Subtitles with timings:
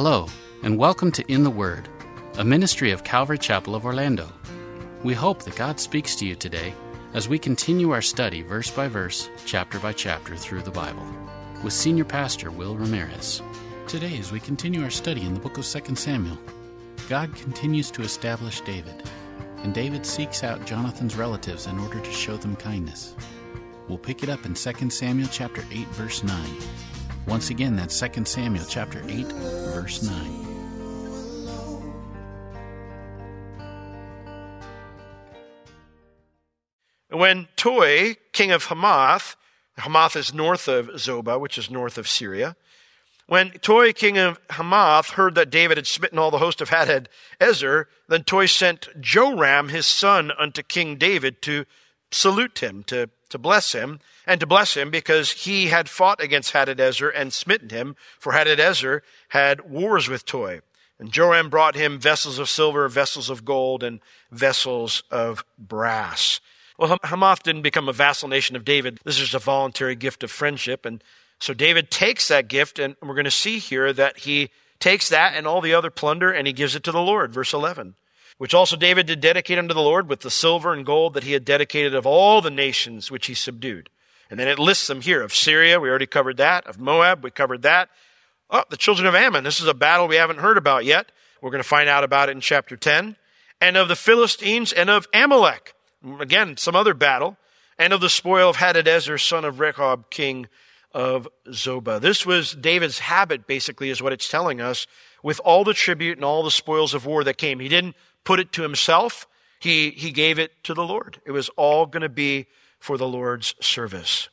[0.00, 0.28] Hello,
[0.62, 1.88] and welcome to In the Word,
[2.36, 4.32] a ministry of Calvary Chapel of Orlando.
[5.02, 6.72] We hope that God speaks to you today
[7.14, 11.04] as we continue our study verse by verse, chapter by chapter through the Bible
[11.64, 13.42] with Senior Pastor Will Ramirez.
[13.88, 16.38] Today, as we continue our study in the book of 2 Samuel,
[17.08, 19.02] God continues to establish David,
[19.64, 23.16] and David seeks out Jonathan's relatives in order to show them kindness.
[23.88, 26.38] We'll pick it up in 2 Samuel chapter 8 verse 9.
[27.26, 29.26] Once again, that's 2 Samuel chapter 8
[29.88, 30.44] verse 9.
[37.10, 39.36] When Toi, king of Hamath,
[39.78, 42.54] Hamath is north of Zobah, which is north of Syria.
[43.28, 47.08] When Toi, king of Hamath, heard that David had smitten all the host of Hadad
[47.40, 51.64] Ezer, then Toi sent Joram, his son, unto King David to
[52.10, 56.52] salute him, to, to bless him, and to bless him because he had fought against
[56.52, 60.60] Hadadezer and smitten him, for Hadadezer had wars with Toi.
[60.98, 64.00] And Joram brought him vessels of silver, vessels of gold, and
[64.30, 66.40] vessels of brass.
[66.76, 69.00] Well, Hamath didn't become a vassal nation of David.
[69.04, 70.84] This is a voluntary gift of friendship.
[70.84, 71.02] And
[71.38, 74.50] so David takes that gift, and we're going to see here that he
[74.80, 77.32] takes that and all the other plunder and he gives it to the Lord.
[77.32, 77.94] Verse 11
[78.38, 81.32] which also David did dedicate unto the Lord with the silver and gold that he
[81.32, 83.90] had dedicated of all the nations which he subdued.
[84.30, 87.30] And then it lists them here of Syria, we already covered that, of Moab, we
[87.30, 87.88] covered that.
[88.50, 91.12] Oh, the children of Ammon, this is a battle we haven't heard about yet.
[91.42, 93.16] We're going to find out about it in chapter 10.
[93.60, 95.74] And of the Philistines and of Amalek.
[96.20, 97.36] Again, some other battle.
[97.78, 100.48] And of the spoil of Hadadezer, son of Rehob, king
[100.92, 102.00] of Zobah.
[102.00, 104.86] This was David's habit, basically, is what it's telling us,
[105.22, 107.60] with all the tribute and all the spoils of war that came.
[107.60, 109.26] He didn't put it to himself.
[109.60, 111.20] He, he gave it to the Lord.
[111.26, 112.46] It was all going to be
[112.78, 114.28] for the Lord's service.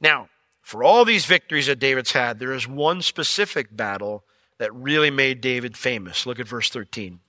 [0.00, 0.28] Now,
[0.60, 4.24] for all these victories that David's had, there is one specific battle
[4.58, 6.26] that really made David famous.
[6.26, 7.20] Look at verse 13.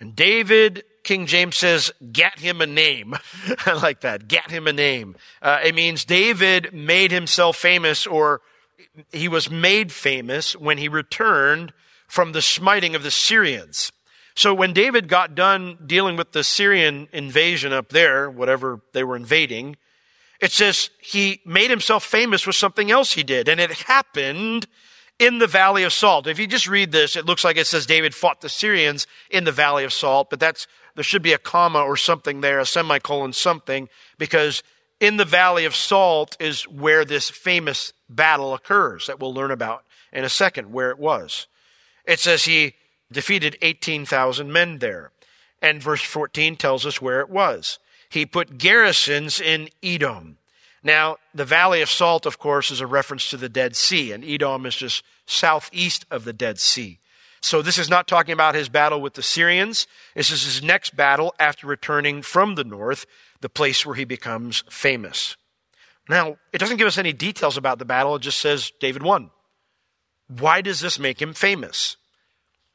[0.00, 3.14] And David, King James says, get him a name.
[3.66, 4.28] I like that.
[4.28, 5.16] Get him a name.
[5.40, 8.40] Uh, it means David made himself famous or
[9.10, 11.72] he was made famous when he returned
[12.06, 13.90] from the smiting of the Syrians.
[14.34, 19.16] So when David got done dealing with the Syrian invasion up there, whatever they were
[19.16, 19.76] invading,
[20.40, 23.48] it says he made himself famous with something else he did.
[23.48, 24.66] And it happened
[25.18, 26.26] in the Valley of Salt.
[26.26, 29.44] If you just read this, it looks like it says David fought the Syrians in
[29.44, 32.66] the Valley of Salt, but that's, there should be a comma or something there, a
[32.66, 33.88] semicolon something,
[34.18, 34.62] because
[35.00, 39.84] in the Valley of Salt is where this famous battle occurs that we'll learn about
[40.12, 41.46] in a second, where it was.
[42.04, 42.74] It says he
[43.10, 45.10] defeated 18,000 men there.
[45.60, 47.78] And verse 14 tells us where it was.
[48.08, 50.38] He put garrisons in Edom.
[50.82, 54.24] Now, the Valley of Salt, of course, is a reference to the Dead Sea, and
[54.24, 56.98] Edom is just southeast of the Dead Sea.
[57.42, 59.88] So this is not talking about his battle with the Syrians.
[60.14, 63.04] This is his next battle after returning from the north,
[63.40, 65.36] the place where he becomes famous.
[66.08, 68.14] Now, it doesn't give us any details about the battle.
[68.14, 69.30] It just says David won.
[70.28, 71.96] Why does this make him famous?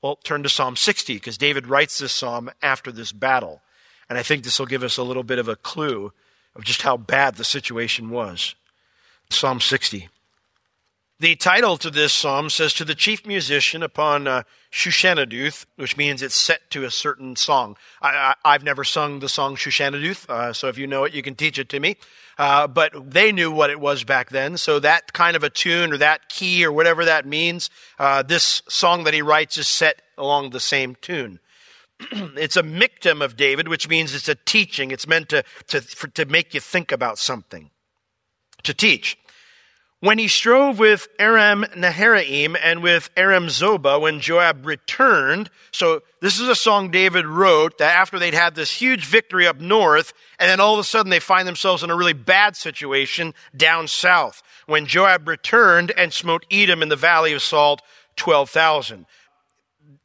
[0.02, 3.62] Well, turn to Psalm 60 because David writes this psalm after this battle.
[4.10, 6.12] And I think this will give us a little bit of a clue
[6.56, 8.56] of just how bad the situation was.
[9.30, 10.10] Psalm 60.
[11.20, 16.22] The title to this psalm says, To the chief musician upon uh, Shushaneduth, which means
[16.22, 17.76] it's set to a certain song.
[18.04, 21.34] I, have never sung the song Shushaneduth, uh, so if you know it, you can
[21.34, 21.98] teach it to me.
[22.38, 25.92] Uh, but they knew what it was back then, so that kind of a tune
[25.92, 30.04] or that key or whatever that means, uh, this song that he writes is set
[30.20, 31.40] along the same tune.
[32.12, 34.92] it's a miktam of David, which means it's a teaching.
[34.92, 37.72] It's meant to, to, for, to make you think about something,
[38.62, 39.18] to teach.
[40.00, 46.40] When he strove with Aram Naharaim and with Aram Zobah, when Joab returned, so this
[46.40, 50.48] is a song David wrote that after they'd had this huge victory up north, and
[50.48, 54.44] then all of a sudden they find themselves in a really bad situation down south.
[54.68, 57.82] When Joab returned and smote Edom in the valley of Salt,
[58.18, 59.08] 12,000.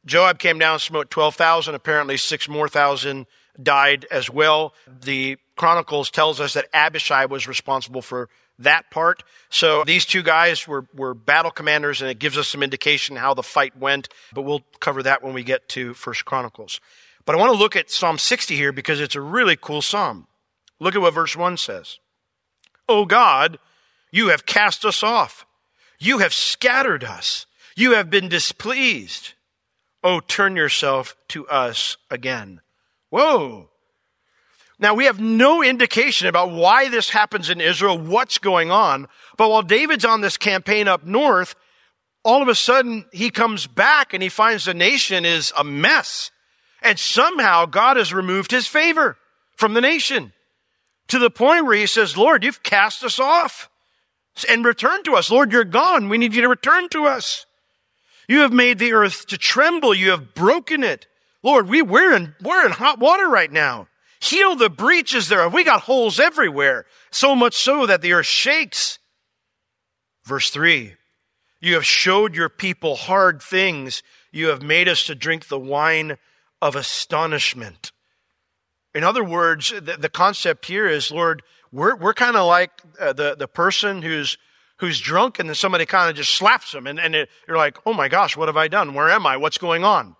[0.07, 1.75] Joab came down and smote 12,000.
[1.75, 3.27] Apparently six more thousand
[3.61, 4.73] died as well.
[4.87, 9.23] The Chronicles tells us that Abishai was responsible for that part.
[9.49, 13.33] So these two guys were, were battle commanders and it gives us some indication how
[13.33, 16.79] the fight went, but we'll cover that when we get to First Chronicles.
[17.25, 20.27] But I want to look at Psalm 60 here because it's a really cool psalm.
[20.79, 21.99] Look at what verse 1 says.
[22.89, 23.59] O God,
[24.11, 25.45] you have cast us off.
[25.99, 27.45] You have scattered us.
[27.75, 29.33] You have been displeased.
[30.03, 32.61] Oh, turn yourself to us again.
[33.09, 33.69] Whoa.
[34.79, 39.07] Now, we have no indication about why this happens in Israel, what's going on.
[39.37, 41.55] But while David's on this campaign up north,
[42.23, 46.31] all of a sudden he comes back and he finds the nation is a mess.
[46.81, 49.17] And somehow God has removed his favor
[49.55, 50.33] from the nation
[51.07, 53.69] to the point where he says, Lord, you've cast us off
[54.49, 55.29] and return to us.
[55.29, 56.09] Lord, you're gone.
[56.09, 57.45] We need you to return to us.
[58.27, 59.93] You have made the earth to tremble.
[59.93, 61.07] You have broken it.
[61.43, 63.87] Lord, we, we're in, we're in hot water right now.
[64.23, 65.49] Heal the breaches there.
[65.49, 66.85] We got holes everywhere.
[67.11, 68.97] So much so that the earth shakes.
[70.23, 70.93] Verse three.
[71.59, 74.01] You have showed your people hard things.
[74.31, 76.17] You have made us to drink the wine
[76.61, 77.91] of astonishment.
[78.95, 81.43] In other words, the, the concept here is, Lord,
[81.73, 82.71] we're, we're kind of like
[83.01, 84.37] uh, the, the person who's,
[84.77, 87.77] who's drunk and then somebody kind of just slaps them and, and it, you're like,
[87.85, 88.93] oh my gosh, what have I done?
[88.93, 89.35] Where am I?
[89.35, 90.15] What's going on?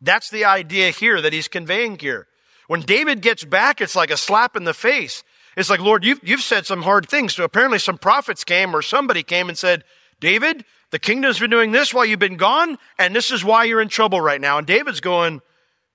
[0.00, 2.26] That's the idea here that he's conveying here.
[2.66, 5.22] When David gets back, it's like a slap in the face.
[5.56, 7.34] It's like, Lord, you've, you've said some hard things.
[7.34, 9.84] So apparently some prophets came or somebody came and said,
[10.20, 13.80] David, the kingdom's been doing this while you've been gone, and this is why you're
[13.80, 14.58] in trouble right now.
[14.58, 15.42] And David's going,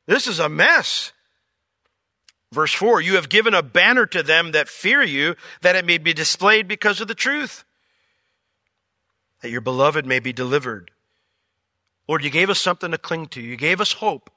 [0.06, 1.12] this is a mess.
[2.51, 5.98] Verse 4 You have given a banner to them that fear you, that it may
[5.98, 7.63] be displayed because of the truth,
[9.42, 10.92] that your beloved may be delivered.
[12.07, 13.42] Lord, you gave us something to cling to.
[13.42, 14.31] You gave us hope.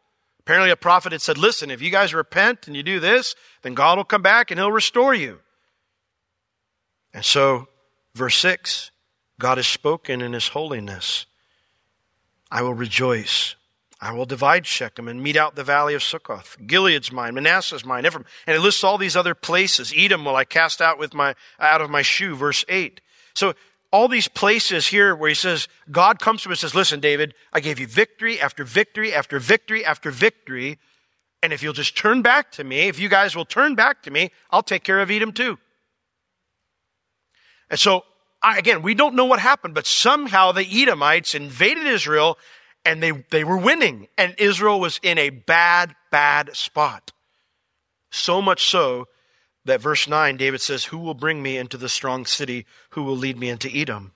[0.45, 3.75] Apparently, a prophet had said, Listen, if you guys repent and you do this, then
[3.75, 5.39] God will come back and he'll restore you.
[7.15, 7.69] And so,
[8.15, 8.91] verse 6
[9.39, 11.27] God has spoken in his holiness.
[12.51, 13.55] I will rejoice.
[14.01, 16.57] I will divide Shechem and mete out the valley of Succoth.
[16.67, 18.27] Gilead's mine, Manasseh's mine, Ephraim.
[18.49, 19.95] And it lists all these other places.
[19.97, 23.01] Edom will I cast out with my, out of my shoe, verse 8.
[23.33, 23.55] So
[23.93, 27.35] all these places here where he says, God comes to him and says, listen, David,
[27.53, 30.79] I gave you victory after victory after victory after victory.
[31.43, 34.11] And if you'll just turn back to me, if you guys will turn back to
[34.11, 35.59] me, I'll take care of Edom too.
[37.69, 38.05] And so,
[38.43, 42.39] again, we don't know what happened, but somehow the Edomites invaded Israel
[42.87, 44.09] and they, they were winning.
[44.17, 47.13] And Israel was in a bad, bad spot.
[48.11, 49.07] So much so
[49.65, 52.67] that verse 9, David says, Who will bring me into the strong city?
[52.91, 54.13] Who will lead me into Edom?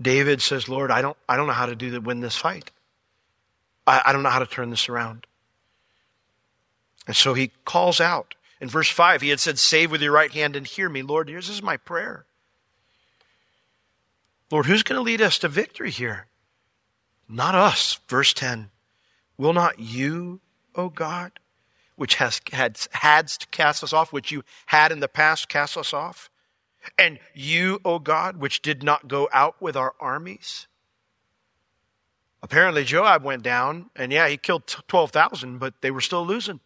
[0.00, 2.70] David says, Lord, I don't, I don't know how to do to win this fight.
[3.86, 5.26] I, I don't know how to turn this around.
[7.06, 8.34] And so he calls out.
[8.60, 11.02] In verse 5, he had said, Save with your right hand and hear me.
[11.02, 12.26] Lord, this is my prayer.
[14.52, 16.26] Lord, who's going to lead us to victory here?
[17.28, 17.98] Not us.
[18.08, 18.70] Verse 10.
[19.36, 20.40] Will not you,
[20.76, 21.32] O God?
[22.02, 25.76] Which has had, had to cast us off, which you had in the past cast
[25.76, 26.30] us off?
[26.98, 30.66] And you, O God, which did not go out with our armies?
[32.42, 36.58] Apparently, Joab went down, and yeah, he killed 12,000, but they were still losing.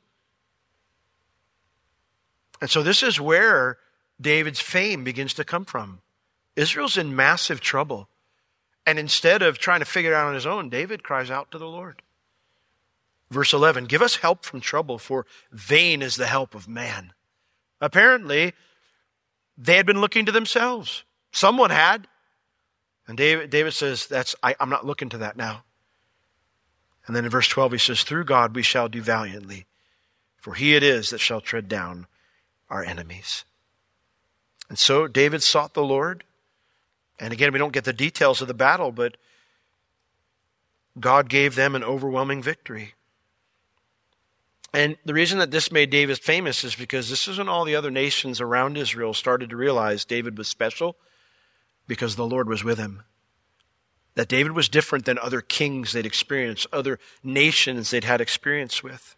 [2.62, 3.76] And so, this is where
[4.19, 6.00] David's fame begins to come from.
[6.57, 8.09] Israel's in massive trouble.
[8.87, 11.59] And instead of trying to figure it out on his own, David cries out to
[11.59, 12.00] the Lord.
[13.30, 17.12] Verse 11 Give us help from trouble, for vain is the help of man.
[17.80, 18.54] Apparently,
[19.59, 21.04] they had been looking to themselves.
[21.33, 22.06] Someone had.
[23.09, 25.64] And David, David says, That's I, I'm not looking to that now.
[27.06, 29.66] And then in verse 12, he says, Through God we shall do valiantly,
[30.37, 32.06] for he it is that shall tread down
[32.68, 33.45] our enemies.
[34.68, 36.25] And so David sought the Lord.
[37.18, 39.16] And again, we don't get the details of the battle, but
[40.99, 42.95] God gave them an overwhelming victory.
[44.76, 47.75] And the reason that this made David famous is because this is when all the
[47.75, 50.97] other nations around Israel started to realize David was special
[51.87, 53.02] because the Lord was with him.
[54.16, 59.16] That David was different than other kings they'd experienced, other nations they'd had experience with.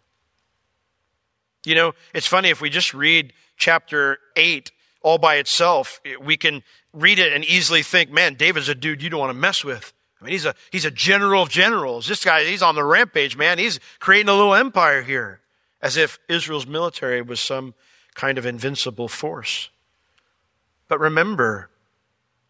[1.65, 6.63] You know, it's funny if we just read chapter 8 all by itself, we can
[6.93, 9.91] read it and easily think, man, David's a dude you don't want to mess with.
[10.21, 12.07] I mean, he's a, he's a general of generals.
[12.07, 13.57] This guy, he's on the rampage, man.
[13.57, 15.41] He's creating a little empire here,
[15.81, 17.73] as if Israel's military was some
[18.13, 19.69] kind of invincible force.
[20.87, 21.69] But remember,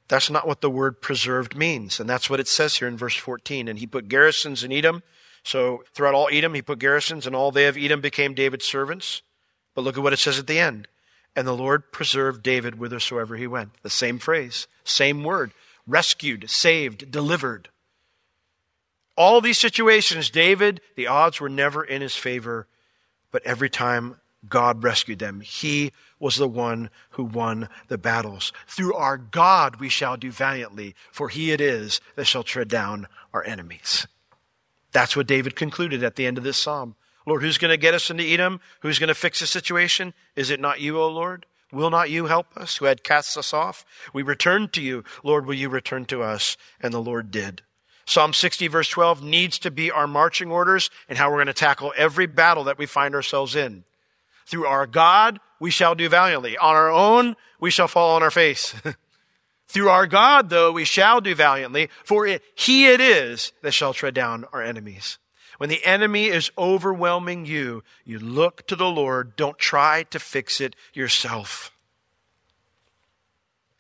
[0.08, 2.00] that's not what the word preserved means.
[2.00, 3.68] And that's what it says here in verse 14.
[3.68, 5.04] And he put garrisons in Edom.
[5.44, 9.22] So throughout all Edom, he put garrisons, and all they of Edom became David's servants.
[9.76, 10.88] But look at what it says at the end.
[11.36, 13.72] And the Lord preserved David whithersoever he went.
[13.84, 15.52] The same phrase, same word.
[15.86, 17.70] Rescued, saved, delivered.
[19.16, 22.68] All these situations, David, the odds were never in his favor,
[23.32, 24.18] but every time
[24.48, 25.42] God rescued them.
[25.42, 28.54] He was the one who won the battles.
[28.68, 33.08] Through our God we shall do valiantly, for he it is that shall tread down
[33.34, 34.08] our enemies.
[34.92, 36.96] That's what David concluded at the end of this psalm.
[37.26, 38.60] Lord, who's going to get us into Edom?
[38.80, 40.14] Who's going to fix the situation?
[40.36, 41.46] Is it not you, O Lord?
[41.72, 43.86] Will not you help us who had cast us off?
[44.14, 45.04] We returned to you.
[45.24, 46.58] Lord, will you return to us?
[46.82, 47.62] And the Lord did.
[48.10, 51.54] Psalm 60 verse 12 needs to be our marching orders and how we're going to
[51.54, 53.84] tackle every battle that we find ourselves in.
[54.48, 56.58] Through our God, we shall do valiantly.
[56.58, 58.74] On our own, we shall fall on our face.
[59.68, 63.94] Through our God, though, we shall do valiantly, for it, He it is that shall
[63.94, 65.20] tread down our enemies.
[65.60, 69.36] When the enemy is overwhelming you, you look to the Lord.
[69.36, 71.72] Don't try to fix it yourself.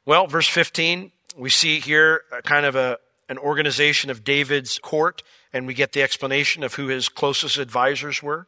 [0.05, 5.65] Well, verse 15, we see here kind of a, an organization of David's court, and
[5.65, 8.48] we get the explanation of who his closest advisors were.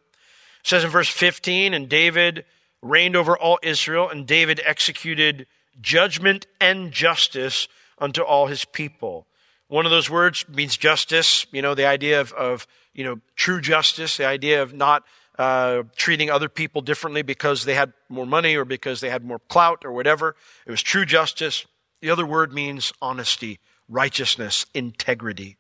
[0.62, 2.46] It says in verse 15, and David
[2.82, 5.48] reigned over all Israel, and David executed
[5.80, 9.28] judgment and justice unto all his people.
[9.68, 13.62] One of those words means justice, you know, the idea of, of you know, true
[13.62, 15.04] justice, the idea of not
[15.40, 19.40] uh, treating other people differently because they had more money or because they had more
[19.40, 20.36] clout or whatever.
[20.66, 21.66] It was true justice.
[22.02, 23.60] The other word means honesty,
[23.92, 25.58] righteousness, integrity.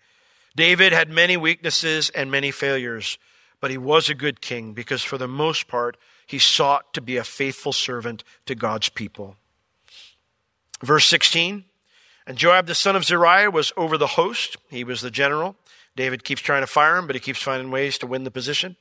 [0.56, 3.18] David had many weaknesses and many failures,
[3.60, 7.18] but he was a good king because for the most part, he sought to be
[7.18, 9.36] a faithful servant to God's people.
[10.82, 11.66] Verse 16,
[12.26, 14.58] and Joab the son of Zeruiah was over the host.
[14.70, 15.56] He was the general.
[15.96, 18.78] David keeps trying to fire him, but he keeps finding ways to win the position.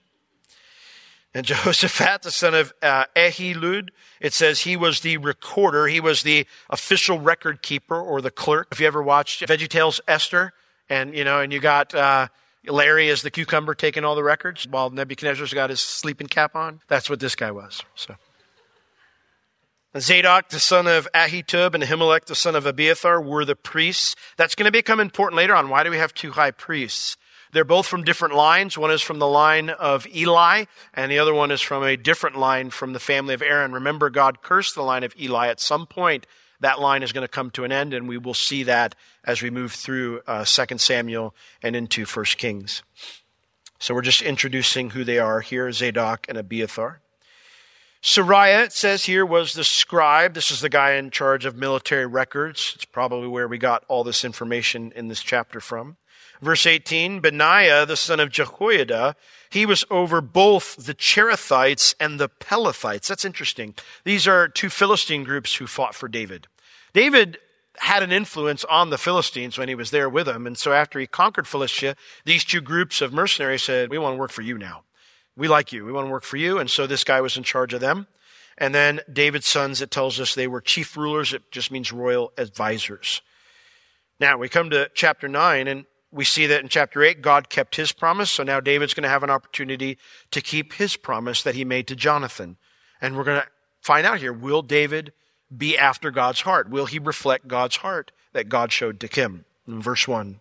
[1.34, 5.86] And Jehoshaphat, the son of uh, Ahilud, it says he was the recorder.
[5.86, 8.68] He was the official record keeper or the clerk.
[8.72, 10.52] If you ever watched VeggieTales Esther,
[10.88, 12.28] and you know, and you got uh,
[12.66, 16.80] Larry as the cucumber taking all the records while Nebuchadnezzar's got his sleeping cap on.
[16.88, 17.82] That's what this guy was.
[17.94, 18.16] So.
[19.98, 24.14] Zadok, the son of Ahitub, and Ahimelech, the son of Abiathar, were the priests.
[24.36, 25.68] That's going to become important later on.
[25.68, 27.16] Why do we have two high priests?
[27.52, 28.78] They're both from different lines.
[28.78, 30.64] One is from the line of Eli,
[30.94, 33.72] and the other one is from a different line from the family of Aaron.
[33.72, 35.48] Remember, God cursed the line of Eli.
[35.48, 36.26] At some point,
[36.60, 39.42] that line is going to come to an end, and we will see that as
[39.42, 42.82] we move through uh, 2 Samuel and into 1 Kings.
[43.78, 47.00] So we're just introducing who they are here Zadok and Abiathar.
[48.02, 50.34] Seraiah, it says here, was the scribe.
[50.34, 52.72] This is the guy in charge of military records.
[52.76, 55.96] It's probably where we got all this information in this chapter from.
[56.40, 59.14] Verse 18, Benaiah, the son of Jehoiada,
[59.50, 63.08] he was over both the Cherethites and the Pelethites.
[63.08, 63.74] That's interesting.
[64.04, 66.46] These are two Philistine groups who fought for David.
[66.94, 67.38] David
[67.78, 70.46] had an influence on the Philistines when he was there with them.
[70.46, 74.18] And so after he conquered Philistia, these two groups of mercenaries said, we want to
[74.18, 74.84] work for you now.
[75.36, 75.84] We like you.
[75.84, 76.58] We want to work for you.
[76.58, 78.06] And so this guy was in charge of them.
[78.58, 81.32] And then David's sons, it tells us they were chief rulers.
[81.32, 83.22] It just means royal advisors.
[84.18, 87.76] Now we come to chapter 9 and we see that in chapter 8, God kept
[87.76, 88.30] his promise.
[88.30, 89.98] So now David's going to have an opportunity
[90.32, 92.56] to keep his promise that he made to Jonathan.
[93.00, 93.48] And we're going to
[93.80, 95.12] find out here, will David
[95.56, 96.68] be after God's heart?
[96.68, 99.44] Will he reflect God's heart that God showed to him?
[99.66, 100.40] In verse 1.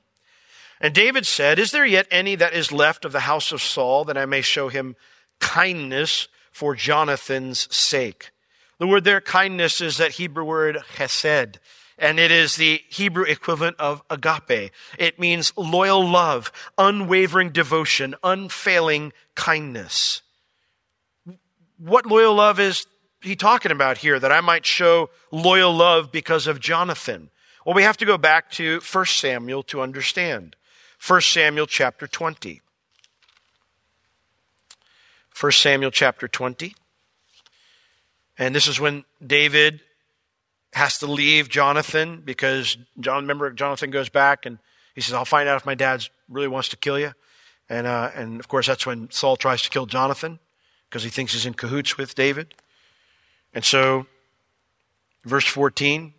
[0.81, 4.05] And David said, Is there yet any that is left of the house of Saul
[4.05, 4.95] that I may show him
[5.39, 8.31] kindness for Jonathan's sake?
[8.79, 11.57] The word there, kindness, is that Hebrew word chesed,
[11.99, 14.71] and it is the Hebrew equivalent of agape.
[14.97, 20.21] It means loyal love, unwavering devotion, unfailing kindness.
[21.77, 22.87] What loyal love is
[23.21, 27.29] he talking about here that I might show loyal love because of Jonathan?
[27.65, 30.55] Well, we have to go back to 1 Samuel to understand.
[31.05, 32.61] 1 Samuel chapter 20.
[35.39, 36.75] 1 Samuel chapter 20.
[38.37, 39.81] And this is when David
[40.73, 44.59] has to leave Jonathan because John, remember, Jonathan goes back and
[44.95, 47.13] he says, I'll find out if my dad really wants to kill you.
[47.69, 50.39] And, uh, and of course, that's when Saul tries to kill Jonathan
[50.89, 52.53] because he thinks he's in cahoots with David.
[53.53, 54.05] And so
[55.25, 56.13] Verse 14,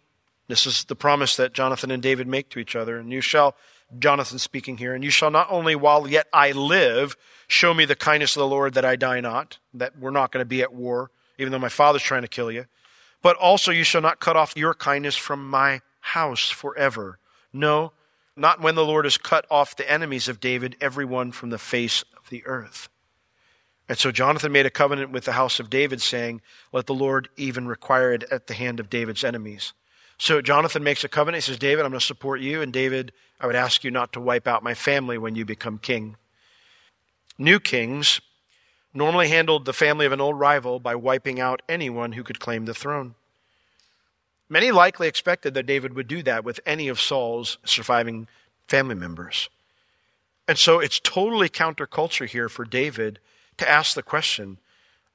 [0.48, 2.98] this is the promise that Jonathan and David make to each other.
[2.98, 3.56] And you shall,
[3.98, 7.16] Jonathan speaking here, and you shall not only while yet I live
[7.48, 10.42] show me the kindness of the Lord that I die not, that we're not going
[10.42, 12.66] to be at war, even though my father's trying to kill you,
[13.22, 17.18] but also you shall not cut off your kindness from my house forever.
[17.52, 17.92] No,
[18.36, 22.04] not when the Lord has cut off the enemies of David, everyone from the face
[22.16, 22.88] of the earth.
[23.88, 27.28] And so Jonathan made a covenant with the house of David, saying, Let the Lord
[27.36, 29.72] even require it at the hand of David's enemies.
[30.16, 31.42] So Jonathan makes a covenant.
[31.42, 32.62] He says, David, I'm going to support you.
[32.62, 35.78] And David, I would ask you not to wipe out my family when you become
[35.78, 36.16] king.
[37.36, 38.20] New kings
[38.92, 42.64] normally handled the family of an old rival by wiping out anyone who could claim
[42.64, 43.14] the throne.
[44.48, 48.26] Many likely expected that David would do that with any of Saul's surviving
[48.66, 49.48] family members.
[50.48, 53.20] And so it's totally counterculture here for David
[53.58, 54.58] to ask the question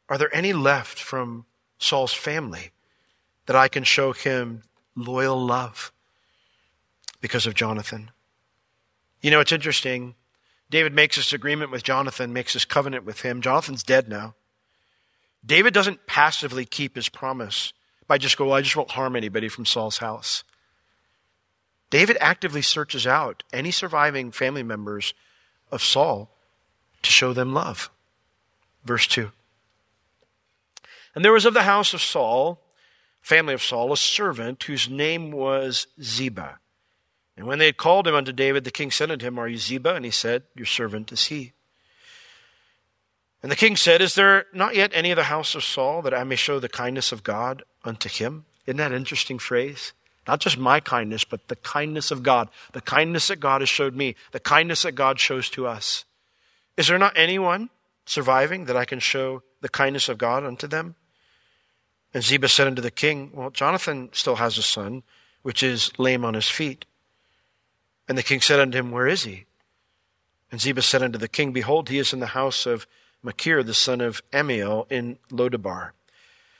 [0.07, 1.45] Are there any left from
[1.77, 2.71] Saul's family
[3.45, 4.63] that I can show him
[4.95, 5.91] loyal love
[7.19, 8.11] because of Jonathan?
[9.21, 10.15] You know, it's interesting.
[10.69, 13.41] David makes this agreement with Jonathan, makes this covenant with him.
[13.41, 14.35] Jonathan's dead now.
[15.45, 17.73] David doesn't passively keep his promise
[18.07, 20.43] by just go, well, I just won't harm anybody from Saul's house.
[21.89, 25.13] David actively searches out any surviving family members
[25.71, 26.29] of Saul
[27.03, 27.91] to show them love.
[28.83, 29.31] Verse 2.
[31.13, 32.59] And there was of the house of Saul,
[33.21, 36.59] family of Saul, a servant whose name was Ziba.
[37.37, 39.57] And when they had called him unto David, the king said unto him, Are you
[39.57, 39.93] Ziba?
[39.93, 41.51] And he said, Your servant is he.
[43.43, 46.13] And the king said, Is there not yet any of the house of Saul that
[46.13, 48.45] I may show the kindness of God unto him?
[48.65, 49.93] Isn't that an interesting phrase?
[50.27, 52.49] Not just my kindness, but the kindness of God.
[52.71, 54.15] The kindness that God has showed me.
[54.31, 56.05] The kindness that God shows to us.
[56.77, 57.69] Is there not anyone
[58.05, 60.95] surviving that I can show the kindness of God unto them?
[62.13, 65.03] And Ziba said unto the king, Well, Jonathan still has a son,
[65.43, 66.85] which is lame on his feet.
[68.07, 69.45] And the king said unto him, Where is he?
[70.51, 72.87] And Ziba said unto the king, Behold, he is in the house of
[73.23, 75.91] Machir, the son of Ammiel, in Lodebar.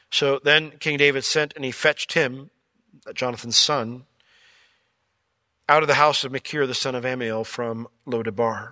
[0.10, 2.50] So then King David sent, and he fetched him,
[3.14, 4.06] Jonathan's son,
[5.70, 8.72] out of the house of Machir, the son of Ammiel, from Lodebar.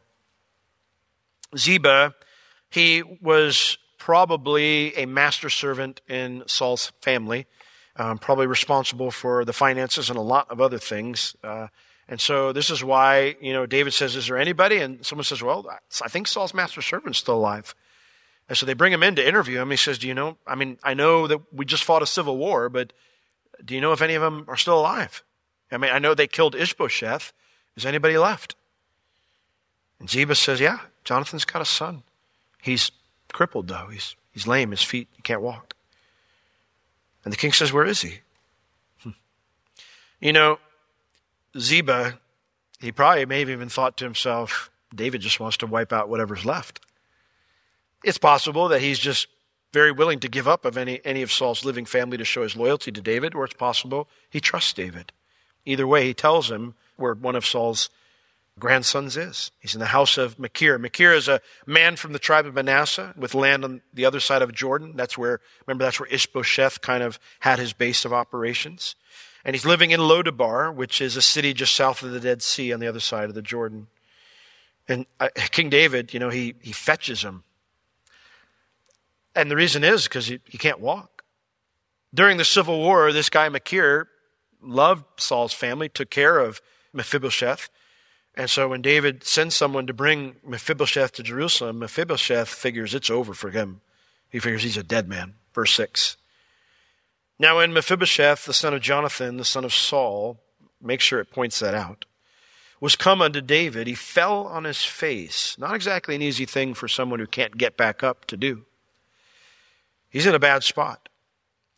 [1.55, 2.15] Ziba
[2.73, 7.45] he was probably a master servant in Saul's family,
[7.95, 11.35] um, probably responsible for the finances and a lot of other things.
[11.43, 11.67] Uh,
[12.07, 14.77] and so this is why, you know, David says, Is there anybody?
[14.77, 15.67] And someone says, Well,
[16.03, 17.73] I think Saul's master servant's still alive.
[18.49, 19.71] And so they bring him in to interview him.
[19.71, 20.37] He says, Do you know?
[20.45, 22.91] I mean, I know that we just fought a civil war, but
[23.63, 25.23] do you know if any of them are still alive?
[25.71, 27.31] I mean, I know they killed Ishbosheth.
[27.75, 28.55] Is anybody left?
[29.99, 32.03] And Ziba says, Yeah, Jonathan's got a son.
[32.61, 32.91] He's
[33.31, 33.87] crippled, though.
[33.91, 34.71] He's, he's lame.
[34.71, 35.73] His feet, he can't walk.
[37.23, 38.19] And the king says, Where is he?
[39.01, 39.11] Hmm.
[40.19, 40.59] You know,
[41.57, 42.19] Ziba,
[42.79, 46.45] he probably may have even thought to himself, David just wants to wipe out whatever's
[46.45, 46.79] left.
[48.03, 49.27] It's possible that he's just
[49.71, 52.55] very willing to give up of any, any of Saul's living family to show his
[52.55, 55.11] loyalty to David, or it's possible he trusts David.
[55.65, 57.89] Either way, he tells him where one of Saul's
[58.59, 59.51] grandsons is.
[59.59, 60.77] He's in the house of Machir.
[60.77, 64.41] Machir is a man from the tribe of Manasseh with land on the other side
[64.41, 64.93] of Jordan.
[64.95, 68.95] That's where, remember, that's where Ishbosheth kind of had his base of operations.
[69.45, 72.71] And he's living in Lodebar, which is a city just south of the Dead Sea
[72.71, 73.87] on the other side of the Jordan.
[74.87, 77.43] And uh, King David, you know, he, he fetches him.
[79.35, 81.23] And the reason is because he, he can't walk.
[82.13, 84.07] During the Civil War, this guy Machir
[84.61, 86.61] loved Saul's family, took care of
[86.93, 87.69] Mephibosheth.
[88.35, 93.33] And so when David sends someone to bring Mephibosheth to Jerusalem, Mephibosheth figures it's over
[93.33, 93.81] for him.
[94.29, 95.35] He figures he's a dead man.
[95.53, 96.17] Verse 6.
[97.43, 100.39] Now, when Mephibosheth, the son of Jonathan, the son of Saul,
[100.81, 102.05] make sure it points that out,
[102.79, 105.57] was come unto David, he fell on his face.
[105.59, 108.63] Not exactly an easy thing for someone who can't get back up to do.
[110.09, 111.09] He's in a bad spot.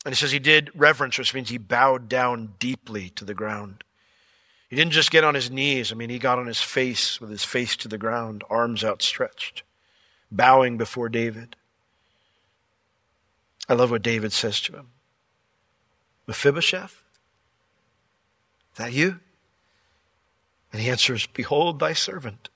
[0.05, 3.83] And he says he did reverence, which means he bowed down deeply to the ground.
[4.69, 5.91] He didn't just get on his knees.
[5.91, 9.63] I mean, he got on his face with his face to the ground, arms outstretched,
[10.29, 11.55] bowing before David.
[13.67, 14.89] I love what David says to him
[16.27, 17.03] Mephibosheth,
[18.73, 19.19] is that you?
[20.71, 22.49] And he answers, Behold thy servant.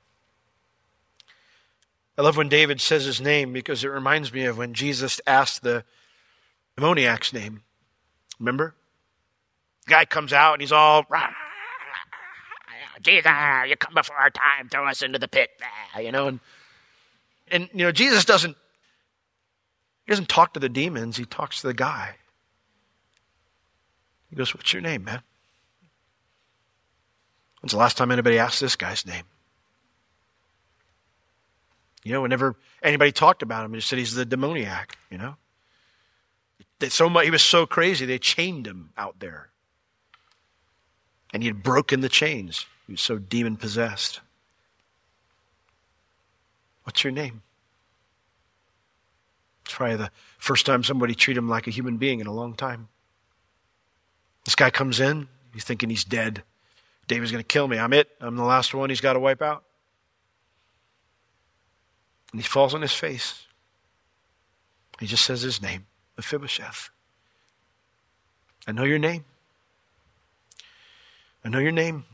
[2.17, 5.62] I love when David says his name because it reminds me of when Jesus asked
[5.62, 5.86] the
[6.75, 7.62] demoniac's name.
[8.39, 8.75] Remember?
[9.86, 11.29] The guy comes out and he's all, rah,
[13.01, 13.32] Jesus,
[13.67, 15.49] you come before our time, throw us into the pit,
[15.95, 16.27] ah, you know.
[16.27, 16.39] And,
[17.49, 18.58] and you know, Jesus doesn't
[20.05, 22.15] he doesn't talk to the demons, he talks to the guy.
[24.29, 25.21] He goes, What's your name, man?
[27.61, 29.25] When's the last time anybody asked this guy's name?
[32.03, 35.35] You know, whenever anybody talked about him, they said he's the demoniac, you know?
[36.87, 39.49] so much, he was so crazy, they chained him out there.
[41.33, 42.65] And he had broken the chains.
[42.87, 44.21] He was so demon possessed.
[46.83, 47.43] What's your name?
[49.65, 52.55] It's probably the first time somebody treated him like a human being in a long
[52.55, 52.87] time.
[54.49, 56.41] This guy comes in, he's thinking he's dead.
[57.07, 57.77] David's going to kill me.
[57.77, 58.09] I'm it.
[58.19, 59.63] I'm the last one he's got to wipe out.
[62.31, 63.45] And he falls on his face.
[64.99, 65.85] He just says his name,
[66.17, 66.89] Mephibosheth.
[68.67, 69.23] I know your name.
[71.45, 72.05] I know your name.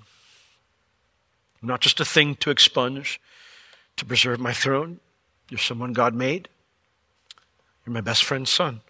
[1.62, 3.22] I'm not just a thing to expunge,
[3.96, 5.00] to preserve my throne.
[5.50, 6.50] You're someone God made.
[7.86, 8.82] You're my best friend's son.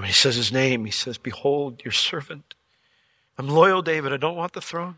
[0.00, 2.54] When he says his name, he says, Behold, your servant.
[3.36, 4.14] I'm loyal, David.
[4.14, 4.96] I don't want the throne.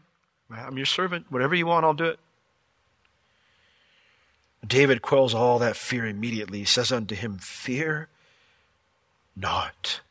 [0.48, 1.26] I'm your servant.
[1.28, 2.20] Whatever you want, I'll do it.
[4.64, 6.60] David quells all that fear immediately.
[6.60, 8.10] He says unto him, Fear
[9.34, 10.02] not.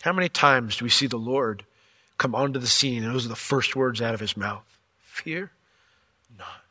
[0.00, 1.64] How many times do we see the Lord
[2.18, 4.76] come onto the scene and those are the first words out of his mouth?
[5.04, 5.52] Fear
[6.36, 6.64] not.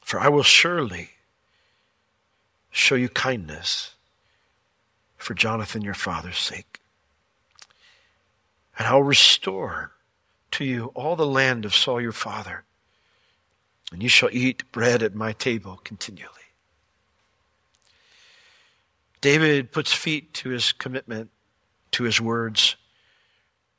[0.00, 1.13] For I will surely
[2.74, 3.94] show you kindness
[5.16, 6.80] for Jonathan your father's sake.
[8.78, 9.92] And I'll restore
[10.52, 12.64] to you all the land of Saul your father
[13.94, 16.30] and you shall eat bread at my table continually.
[19.20, 21.30] David puts feet to his commitment,
[21.92, 22.76] to his words.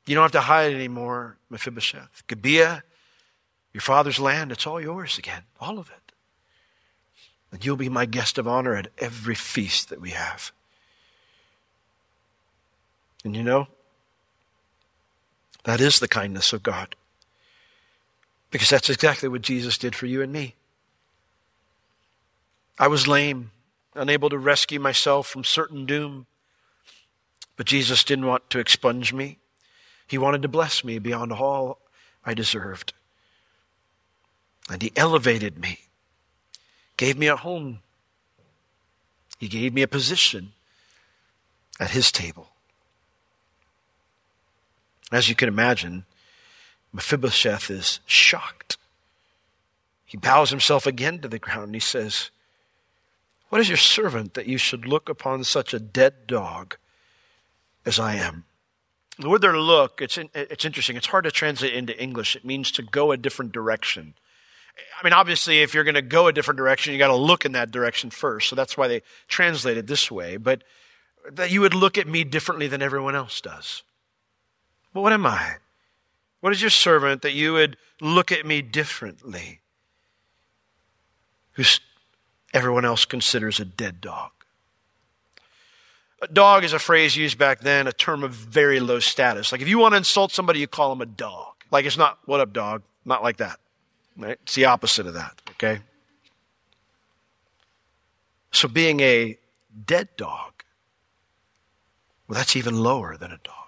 [0.06, 2.26] You don't have to hide anymore, Mephibosheth.
[2.26, 2.82] Gibeah,
[3.74, 6.05] your father's land, it's all yours again, all of it.
[7.56, 10.52] And you'll be my guest of honor at every feast that we have.
[13.24, 13.68] And you know,
[15.64, 16.96] that is the kindness of God.
[18.50, 20.54] Because that's exactly what Jesus did for you and me.
[22.78, 23.52] I was lame,
[23.94, 26.26] unable to rescue myself from certain doom.
[27.56, 29.38] But Jesus didn't want to expunge me.
[30.06, 31.78] He wanted to bless me beyond all
[32.22, 32.92] I deserved.
[34.68, 35.85] And He elevated me,
[36.96, 37.80] gave me a home.
[39.38, 40.52] He gave me a position
[41.78, 42.48] at His table.
[45.12, 46.04] As you can imagine,
[46.92, 48.76] Mephibosheth is shocked.
[50.04, 52.30] He bows himself again to the ground and he says,
[53.50, 56.76] What is your servant that you should look upon such a dead dog
[57.84, 58.44] as I am?
[59.18, 60.96] The word there, look, it's, in, it's interesting.
[60.96, 62.36] It's hard to translate into English.
[62.36, 64.14] It means to go a different direction.
[64.78, 67.44] I mean, obviously, if you're going to go a different direction, you got to look
[67.44, 68.48] in that direction first.
[68.48, 70.36] So that's why they translate it this way.
[70.36, 70.64] But
[71.30, 73.82] that you would look at me differently than everyone else does.
[74.92, 75.56] But what am I?
[76.40, 79.60] What is your servant that you would look at me differently?
[81.52, 81.64] Who
[82.56, 84.30] everyone else considers a dead dog.
[86.22, 89.52] A dog is a phrase used back then, a term of very low status.
[89.52, 91.52] Like if you want to insult somebody, you call them a dog.
[91.70, 92.82] Like it's not, what up, dog?
[93.04, 93.58] Not like that.
[94.16, 94.38] Right?
[94.42, 95.80] It's the opposite of that, okay?
[98.50, 99.38] So being a
[99.84, 100.64] dead dog,
[102.26, 103.66] well, that's even lower than a dog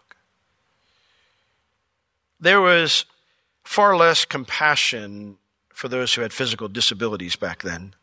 [2.41, 3.05] there was
[3.65, 5.37] far less compassion
[5.69, 7.95] for those who had physical disabilities back then.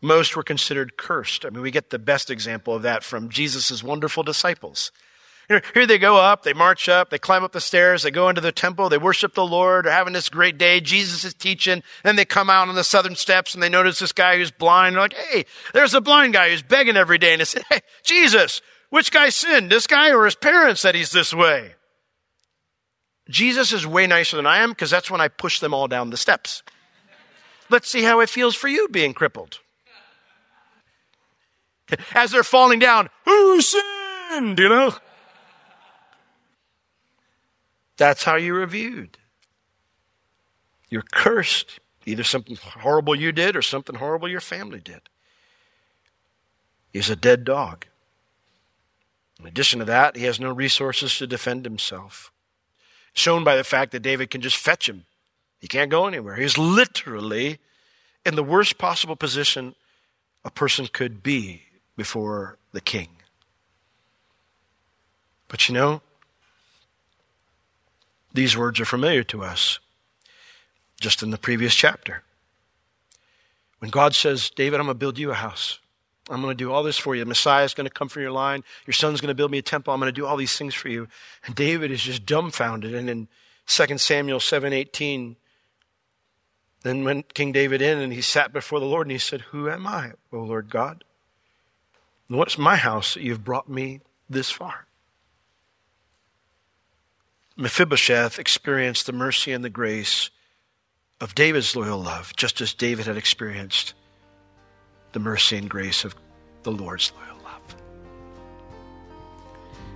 [0.00, 1.44] Most were considered cursed.
[1.44, 4.92] I mean, we get the best example of that from Jesus' wonderful disciples.
[5.48, 8.40] Here they go up, they march up, they climb up the stairs, they go into
[8.40, 10.80] the temple, they worship the Lord, they're having this great day.
[10.80, 11.82] Jesus is teaching.
[12.02, 14.94] Then they come out on the southern steps and they notice this guy who's blind.
[14.94, 17.32] They're like, hey, there's a blind guy who's begging every day.
[17.32, 21.12] And they say, hey, Jesus, which guy sinned, this guy or his parents that he's
[21.12, 21.74] this way?
[23.28, 26.10] Jesus is way nicer than I am because that's when I push them all down
[26.10, 26.62] the steps.
[27.70, 29.60] Let's see how it feels for you being crippled.
[32.14, 34.58] As they're falling down, who sinned?
[34.58, 34.94] You know?
[37.96, 39.18] That's how you're viewed.
[40.88, 41.80] You're cursed.
[42.06, 45.00] Either something horrible you did or something horrible your family did.
[46.92, 47.86] He's a dead dog.
[49.40, 52.30] In addition to that, he has no resources to defend himself
[53.14, 55.06] shown by the fact that David can just fetch him.
[55.60, 56.36] He can't go anywhere.
[56.36, 57.58] He's literally
[58.26, 59.74] in the worst possible position
[60.44, 61.62] a person could be
[61.96, 63.08] before the king.
[65.48, 66.02] But you know,
[68.34, 69.78] these words are familiar to us
[71.00, 72.22] just in the previous chapter.
[73.78, 75.78] When God says, David, I'm going to build you a house.
[76.30, 77.20] I'm going to do all this for you.
[77.20, 78.64] The Messiah is going to come from your line.
[78.86, 79.92] Your son's going to build me a temple.
[79.92, 81.06] I'm going to do all these things for you.
[81.44, 82.94] And David is just dumbfounded.
[82.94, 83.28] And in
[83.66, 85.36] 2 Samuel 7:18,
[86.82, 89.68] then went King David in and he sat before the Lord and he said, Who
[89.68, 91.04] am I, O Lord God?
[92.28, 94.86] What's my house that you've brought me this far?
[97.56, 100.30] Mephibosheth experienced the mercy and the grace
[101.20, 103.94] of David's loyal love, just as David had experienced
[105.12, 106.16] the mercy and grace of
[106.64, 107.76] the Lord's loyal love.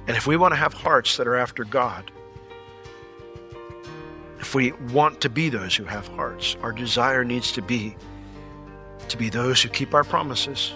[0.07, 2.13] And if we want to have hearts that are after God,
[4.39, 7.97] if we want to be those who have hearts, our desire needs to be
[9.09, 10.75] to be those who keep our promises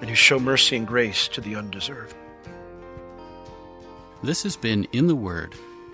[0.00, 2.14] and who show mercy and grace to the undeserved.
[4.22, 5.54] This has been In the Word